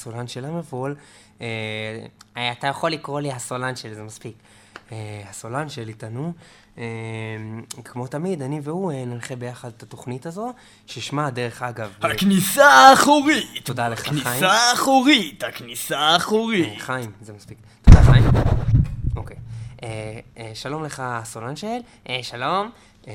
הסולן 0.00 0.28
של 0.28 0.44
המבול. 0.44 0.96
אה, 1.40 1.46
אה, 2.36 2.52
אתה 2.52 2.66
יכול 2.66 2.90
לקרוא 2.90 3.20
לי 3.20 3.32
הסולן 3.32 3.76
שלי, 3.76 3.94
זה 3.94 4.02
מספיק. 4.02 4.34
אה, 4.92 5.22
הסולן 5.30 5.68
של 5.68 5.88
איתנו. 5.88 6.32
אה, 6.78 6.84
כמו 7.84 8.06
תמיד, 8.06 8.42
אני 8.42 8.60
והוא 8.62 8.92
אה, 8.92 9.04
ננחה 9.04 9.36
ביחד 9.36 9.68
את 9.76 9.82
התוכנית 9.82 10.26
הזו, 10.26 10.52
ששמה, 10.86 11.30
דרך 11.30 11.62
אגב... 11.62 11.92
אה, 12.04 12.10
הכניסה 12.10 12.66
האחורית! 12.66 13.64
תודה 13.64 13.88
לך, 13.88 14.00
חיים. 14.00 14.18
הכניסה 14.18 14.52
האחורית! 14.52 15.44
הכניסה 15.44 15.98
האחורית! 15.98 16.68
אה, 16.68 16.78
חיים, 16.78 17.10
זה 17.20 17.32
מספיק. 17.32 17.58
תודה, 17.82 18.02
חיים. 18.02 18.24
אוקיי. 19.16 19.36
אה, 19.82 20.20
אה, 20.38 20.50
שלום 20.54 20.84
לך, 20.84 21.02
סולן 21.24 21.56
של. 21.56 21.78
אה, 22.08 22.18
שלום. 22.22 22.70
אה, 23.08 23.12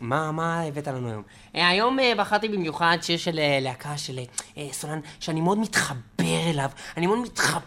ומה 0.00 0.32
מה 0.32 0.62
הבאת 0.62 0.88
לנו 0.88 1.08
היום? 1.08 1.22
אה, 1.56 1.68
היום 1.68 2.00
אה, 2.00 2.12
בחרתי 2.16 2.48
במיוחד 2.48 2.98
שיר 3.02 3.16
של 3.16 3.40
להקה 3.60 3.98
של 3.98 4.20
סולן 4.72 5.00
שאני 5.20 5.40
מאוד 5.40 5.58
מתחבר 5.58 6.50
אליו, 6.50 6.70
אני 6.96 7.06
מאוד 7.06 7.18
מתחבר 7.18 7.60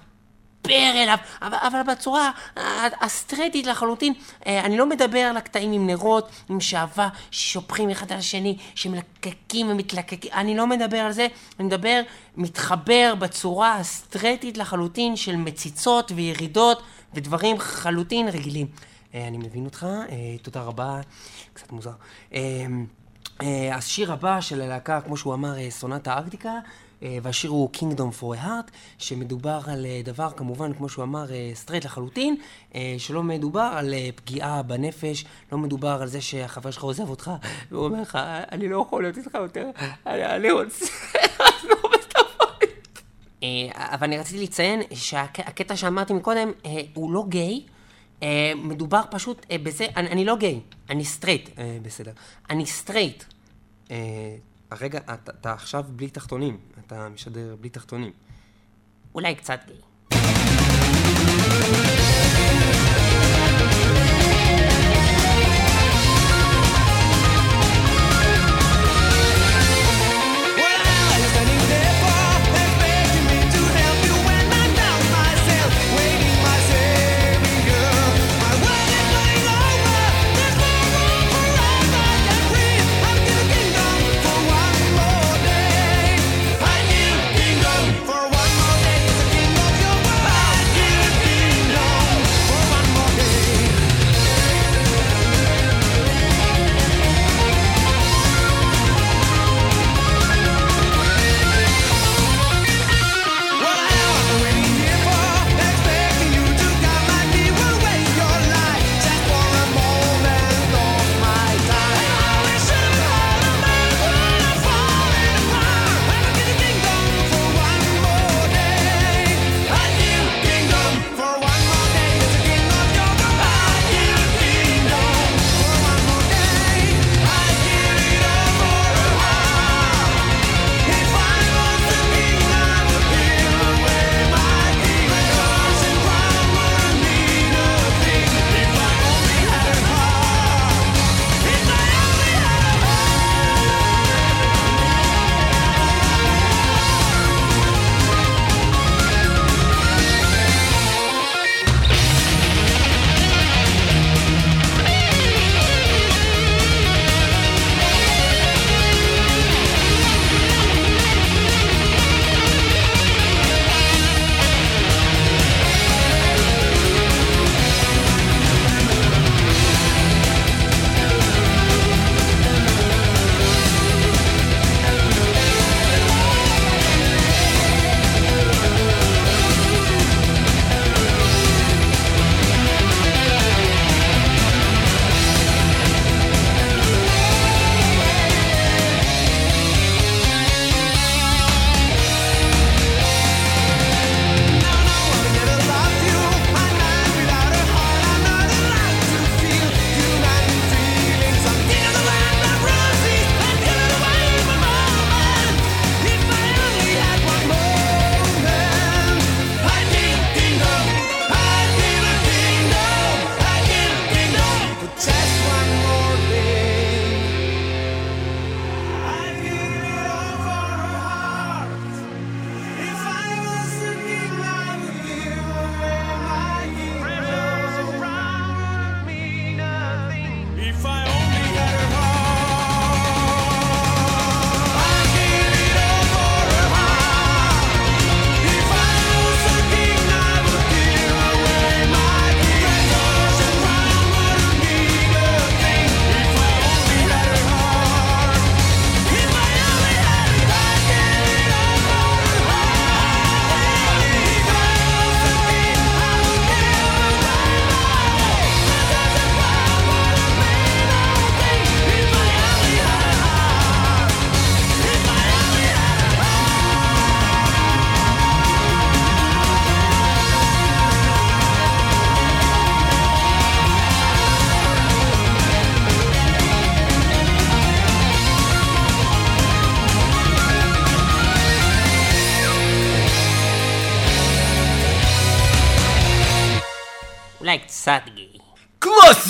אליו, 0.69 1.17
אבל, 1.41 1.57
אבל 1.67 1.93
בצורה 1.93 2.31
ה- 2.57 3.05
הסטרייטית 3.05 3.67
לחלוטין. 3.67 4.13
אני 4.45 4.77
לא 4.77 4.85
מדבר 4.89 5.19
על 5.19 5.37
הקטעים 5.37 5.71
עם 5.71 5.87
נרות, 5.87 6.29
עם 6.49 6.59
שעווה, 6.59 7.09
ששופכים 7.31 7.89
אחד 7.89 8.11
על 8.11 8.17
השני, 8.17 8.57
שמלקקים 8.75 9.69
ומתלקקים, 9.69 10.31
אני 10.33 10.57
לא 10.57 10.67
מדבר 10.67 10.97
על 10.97 11.11
זה, 11.11 11.27
אני 11.59 11.67
מדבר, 11.67 12.01
מתחבר 12.37 13.13
בצורה 13.19 13.75
הסטרייטית 13.75 14.57
לחלוטין 14.57 15.15
של 15.15 15.35
מציצות 15.35 16.11
וירידות 16.15 16.81
ודברים 17.13 17.59
חלוטין 17.59 18.27
רגילים. 18.27 18.67
אה, 19.17 19.27
אני 19.27 19.37
מבין 19.37 19.65
אותך, 19.65 19.87
אה, 20.09 20.35
תודה 20.41 20.61
רבה, 20.61 21.01
קצת 21.53 21.71
מוזר. 21.71 21.91
אה, 22.33 22.65
השיר 23.73 24.13
הבא 24.13 24.41
של 24.41 24.61
הלהקה, 24.61 25.01
כמו 25.01 25.17
שהוא 25.17 25.33
אמר, 25.33 25.55
Sonata 25.69 26.13
Arctica, 26.13 26.53
והשיר 27.01 27.49
הוא 27.51 27.69
Kingdom 27.73 28.21
for 28.21 28.35
a 28.35 28.45
Heart, 28.45 28.71
שמדובר 28.97 29.59
על 29.67 29.85
דבר, 30.03 30.29
כמובן, 30.31 30.73
כמו 30.73 30.89
שהוא 30.89 31.03
אמר, 31.03 31.25
סטרייט 31.53 31.85
לחלוטין, 31.85 32.35
שלא 32.97 33.23
מדובר 33.23 33.69
על 33.75 33.93
פגיעה 34.15 34.63
בנפש, 34.63 35.25
לא 35.51 35.57
מדובר 35.57 36.01
על 36.01 36.07
זה 36.07 36.21
שהחבר 36.21 36.71
שלך 36.71 36.83
עוזב 36.83 37.09
אותך, 37.09 37.31
והוא 37.71 37.85
אומר 37.85 38.01
לך, 38.01 38.17
אני 38.51 38.69
לא 38.69 38.81
יכול 38.87 39.03
להיות 39.03 39.17
איתך 39.17 39.33
יותר, 39.33 39.69
אני 40.05 40.51
רוצה... 40.51 40.85
לא 41.69 41.75
בסטפורית." 41.75 43.03
אה, 43.43 43.49
אבל 43.73 44.07
אני 44.07 44.17
רציתי 44.17 44.43
לציין 44.43 44.81
שהקטע 44.93 45.75
שאמרתי 45.75 46.13
מקודם 46.13 46.51
הוא 46.93 47.11
לא 47.11 47.25
גיי, 47.29 47.63
מדובר 48.55 49.01
פשוט 49.11 49.45
אה, 49.51 49.57
בזה, 49.57 49.85
אני, 49.95 50.09
אני 50.09 50.25
לא 50.25 50.35
גיי, 50.35 50.59
אני 50.89 51.05
סטרייט. 51.05 51.49
אה, 51.59 51.77
בסדר. 51.81 52.11
אני 52.49 52.65
סטרייט. 52.65 53.23
אה, 53.91 54.35
רגע, 54.81 54.99
אתה, 54.99 55.31
אתה 55.41 55.53
עכשיו 55.53 55.85
בלי 55.89 56.09
תחתונים, 56.09 56.57
אתה 56.87 57.09
משדר 57.09 57.55
בלי 57.59 57.69
תחתונים. 57.69 58.11
אולי 59.15 59.35
קצת 59.35 59.59
גיי. 59.67 59.77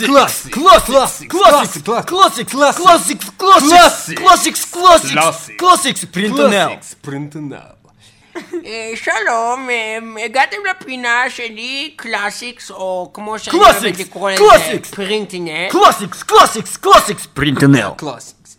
קלאסיק! 0.08 0.54
קלאסיק, 0.54 1.32
קלאסיק! 1.32 1.32
קלאסיק! 1.32 2.50
קלאסיק! 2.50 3.22
קלאסיק! 3.38 4.56
קלאסיק. 4.72 5.60
קלאסיק! 5.60 5.98
פרינטונר! 6.12 6.68
פרינטונר. 7.02 7.58
אה, 8.66 8.92
שלום, 8.96 9.70
הגעתם 10.26 10.58
לפינה 10.72 11.24
שלי, 11.30 11.94
קלאסיקס, 11.96 12.72
או 12.72 13.12
כמו 13.14 13.40
שאני 13.40 13.60
קלאסיקס, 13.60 13.84
אוהב 13.84 14.08
לקרוא 14.08 14.32
לזה, 14.32 14.40
קלאסיקס. 14.40 14.94
פרינטינט. 14.94 15.72
קלאסיקס! 15.72 16.24
קלאסיקס! 16.24 16.78
קלאסיקס! 16.78 17.26
פרינטונר! 17.34 17.92
קלאסיקס. 17.98 18.58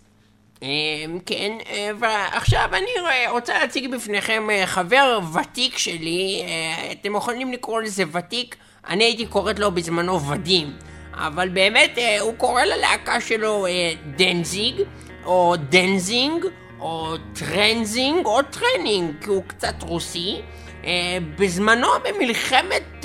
כן, 1.27 1.59
אה, 1.71 1.91
ועכשיו 1.99 2.69
אני 2.73 3.27
רוצה 3.31 3.59
להציג 3.59 3.95
בפניכם 3.95 4.51
אה, 4.51 4.67
חבר 4.67 5.21
ותיק 5.35 5.79
שלי, 5.79 6.43
אה, 6.47 6.93
אתם 6.93 7.15
יכולים 7.17 7.53
לקרוא 7.53 7.81
לזה 7.81 8.05
ותיק, 8.13 8.57
אני 8.89 9.05
הייתי 9.05 9.27
קוראת 9.27 9.59
לו 9.59 9.71
בזמנו 9.71 10.29
ודים, 10.29 10.73
אבל 11.19 11.49
באמת 11.49 11.99
אה, 11.99 12.21
הוא 12.21 12.35
קורא 12.37 12.63
ללהקה 12.65 13.21
שלו 13.21 13.67
אה, 13.67 13.93
Danzig, 14.17 14.75
או 15.25 15.55
דנזינג, 15.69 16.45
או 16.81 17.15
טרנזינג, 17.33 18.27
או 18.27 18.41
טרנינג, 18.43 19.15
כי 19.21 19.31
הוא 19.31 19.43
קצת 19.47 19.83
רוסי. 19.83 20.41
אה, 20.85 21.19
בזמנו 21.39 21.89
במלחמת, 22.05 23.05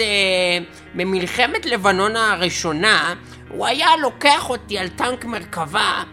במלחמת 0.95 1.65
לבנון 1.65 2.15
הראשונה, 2.15 3.13
הוא 3.49 3.65
היה 3.65 3.87
לוקח 4.01 4.49
אותי 4.49 4.77
על 4.77 4.87
טנק 4.87 5.25
מרכבה, 5.25 6.03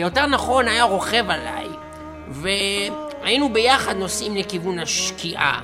יותר 0.00 0.26
נכון 0.26 0.68
היה 0.68 0.84
רוכב 0.84 1.30
עליי, 1.30 1.66
והיינו 2.28 3.52
ביחד 3.52 3.96
נוסעים 3.96 4.36
לכיוון 4.36 4.78
השקיעה, 4.78 5.60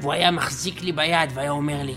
והוא 0.00 0.12
היה 0.12 0.30
מחזיק 0.30 0.82
לי 0.82 0.92
ביד 0.92 1.30
והיה 1.34 1.50
אומר 1.50 1.82
לי, 1.82 1.94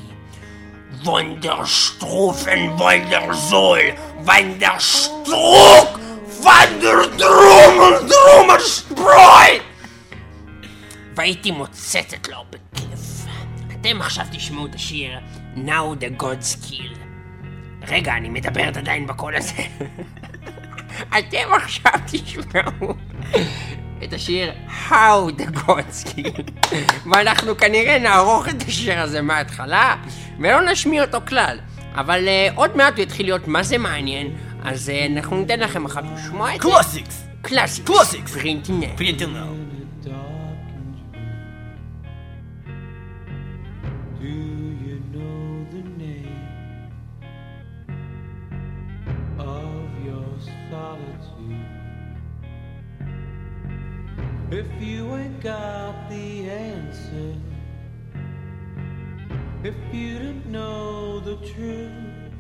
וונדרשטרופן 1.04 2.60
וונדרזול, 2.60 3.80
וונדרשטרוק, 4.26 6.00
וונדרדרומר 6.42 8.02
דרומר 8.08 8.60
שפרוי! 8.60 9.60
והייתי 11.16 11.52
מוצצת 11.52 12.28
לו 12.28 12.38
בכיף. 12.50 13.26
אתם 13.72 14.02
עכשיו 14.02 14.26
תשמעו 14.32 14.66
את 14.66 14.76
השיר 14.76 15.20
Now 15.56 16.02
the 16.02 16.22
God's 16.22 16.66
Kill. 16.66 16.98
רגע, 17.88 18.18
אני 18.18 18.30
מדברת 18.30 18.78
עדיין 18.78 19.08
בקול 19.08 19.36
הזה. 19.36 19.64
אתם 21.20 21.54
עכשיו 21.56 21.94
תשמעו 22.12 22.94
את 24.04 24.14
השיר 24.14 24.52
How 24.90 25.40
the 25.40 25.58
Gods 25.58 26.08
Kill. 26.08 26.42
ואנחנו 27.12 27.58
כנראה 27.58 28.00
נערוך 28.00 28.50
את 28.50 28.64
השיר 28.68 29.00
הזה 29.00 29.22
מההתחלה, 29.22 29.96
ולא 30.40 30.72
נשמיע 30.72 31.06
אותו 31.06 31.18
כלל. 31.28 31.58
אבל 31.96 32.28
אה, 32.28 32.56
עוד 32.56 32.78
מעט 32.78 32.96
הוא 32.96 33.04
יתחיל 33.04 33.26
להיות 33.26 33.48
מה 33.48 33.64
זה 33.64 33.78
מעניין, 33.78 34.28
אז 34.64 34.90
אה, 34.90 35.18
אנחנו 35.18 35.38
ניתן 35.38 35.60
לכם 35.60 35.86
אחר 35.86 36.02
כך 36.02 36.08
לשמוע 36.16 36.56
את 36.56 36.62
זה. 36.62 36.70
classics! 36.70 37.24
classics. 37.42 37.88
classics. 37.88 38.34
פרינטינט. 38.34 38.86
פרינטונר! 38.98 39.60
If 54.52 54.66
you 54.82 55.16
ain't 55.16 55.42
got 55.44 56.10
the 56.10 56.50
answer, 56.50 57.36
if 59.64 59.76
you 59.94 60.18
didn't 60.18 60.48
know 60.48 61.20
the 61.20 61.36
truth, 61.54 62.34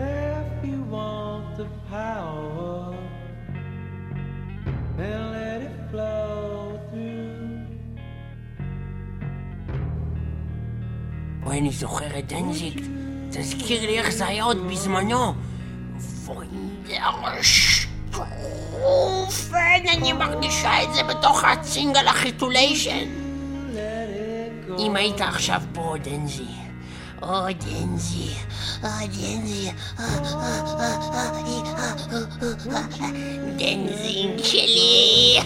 if 0.00 0.64
you 0.64 0.80
want 0.88 1.58
the 1.58 1.68
power, 1.90 2.96
then 4.96 5.20
let 5.32 5.60
it 5.68 5.76
flow 5.90 6.80
through. 6.90 7.36
וואי, 11.42 11.58
אני 11.58 11.70
זוכר 11.70 12.18
את 12.18 12.26
דנזיק, 12.26 12.80
תזכיר 13.30 13.86
לי 13.86 13.98
איך 13.98 14.10
זה 14.10 14.26
היה 14.26 14.44
עוד 14.44 14.58
בזמנו. 14.70 15.34
וונדרשטרופן, 18.16 19.88
אני 19.92 20.12
מרגישה 20.12 20.82
את 20.82 20.94
זה 20.94 21.02
בתוך 21.02 21.44
הצינגל 21.44 22.08
החיתוליישן. 22.08 23.08
אם 24.78 24.96
היית 24.96 25.20
עכשיו 25.20 25.60
פה, 25.72 25.94
דנזי. 26.02 26.44
או 27.22 27.46
דנזי, 27.60 28.34
או 28.82 28.88
דנזי, 29.02 29.70
דנזינג 33.56 34.42
שלי. 34.42 35.40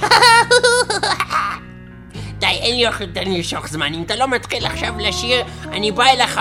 די, 2.39 2.47
אין 2.47 2.77
לי 2.77 2.87
איך 2.87 3.03
למשוך 3.27 3.69
זמן. 3.69 3.95
אם 3.95 4.03
אתה 4.03 4.17
לא 4.17 4.29
מתחיל 4.29 4.67
עכשיו 4.67 4.95
לשיר, 4.99 5.45
אני 5.73 5.93
בא 5.93 6.05
אליך 6.05 6.41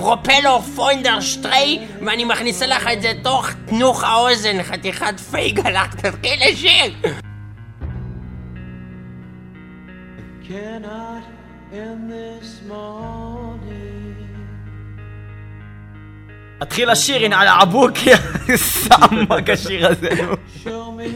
פרופלור 0.00 0.60
פוינדר 0.76 1.20
שטריי, 1.20 1.78
ואני 2.06 2.24
מכניסה 2.24 2.66
לך 2.66 2.86
את 2.92 3.02
זה 3.02 3.12
תוך 3.22 3.50
תנוך 3.66 4.04
האוזן, 4.04 4.62
חתיכת 4.62 5.20
פייג 5.30 5.60
הלך, 5.66 5.94
תתחיל 5.94 6.40
לשיר! 6.50 7.12
Cannot 10.48 11.24
end 11.72 12.10
this 12.10 12.70
morning. 12.70 14.30
התחיל 16.60 16.90
לשיר, 16.90 17.24
הנה 17.24 17.40
על 17.40 17.48
העבוקי, 17.48 18.10
סמק 18.54 19.50
השיר 19.54 19.86
הזה, 19.86 20.08
נו. 20.22 20.32
Show 20.64 20.66
me 20.66 21.08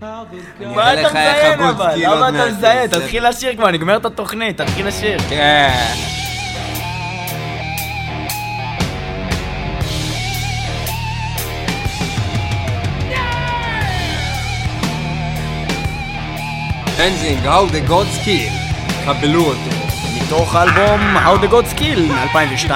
how 0.00 0.04
the 0.04 0.62
God 0.62 0.66
מה 0.66 0.92
אתה 0.94 1.02
לך 1.02 1.10
מזיין 1.10 1.60
אבל? 1.60 1.94
למה 1.96 2.28
אתה 2.28 2.46
מזיין? 2.50 2.86
תתחיל 2.86 3.28
לשיר 3.28 3.56
כבר, 3.56 3.70
נגמר 3.70 3.96
את 3.96 4.04
התוכנית, 4.04 4.60
תתחיל 4.60 4.86
לשיר. 4.86 5.18
כן. 5.28 6.17
דנזינג, 16.98 17.44
How 17.44 17.72
the 17.72 17.90
Gods 17.90 18.26
Kill. 18.26 18.52
קבלו 19.04 19.44
אותו. 19.44 19.76
מתוך 20.16 20.54
האלבום 20.54 21.16
How 21.16 21.44
the 21.44 21.50
Gods 21.52 21.78
Kill 21.78 21.98
מ-2002. 22.12 22.72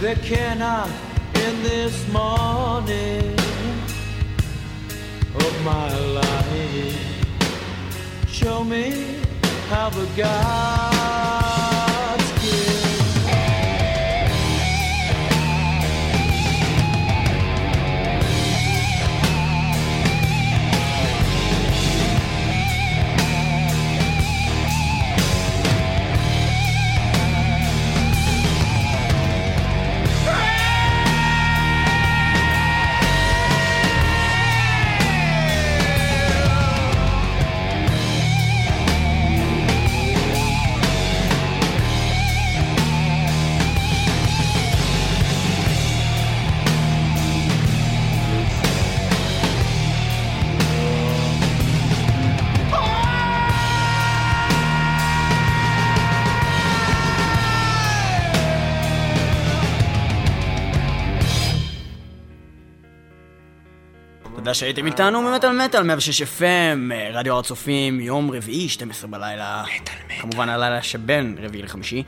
There 0.00 0.14
cannot 0.14 0.88
in 1.34 1.62
this 1.64 2.06
morning 2.12 3.34
of 5.34 5.64
my 5.64 5.98
life. 5.98 7.26
Show 8.28 8.62
me 8.62 9.16
how 9.68 9.90
the 9.90 10.06
gods 10.16 11.17
תודה 64.48 64.54
שהייתם 64.54 64.86
איתנו 64.86 65.22
ממטאל 65.22 65.64
מטאל 65.64 65.82
106 65.82 66.22
FM, 66.22 66.44
רדיו 67.12 67.32
הר 67.32 67.38
הצופים, 67.38 68.00
יום 68.00 68.30
רביעי, 68.30 68.68
12 68.68 69.10
בלילה. 69.10 69.64
כמובן 70.20 70.48
הלילה 70.48 70.82
שבין 70.82 71.36
רביעי 71.42 71.62
לחמישי. 71.62 72.02